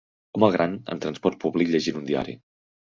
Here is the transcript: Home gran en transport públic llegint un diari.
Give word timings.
Home 0.37 0.49
gran 0.55 0.73
en 0.95 1.03
transport 1.05 1.39
públic 1.45 1.71
llegint 1.77 2.03
un 2.03 2.11
diari. 2.11 2.39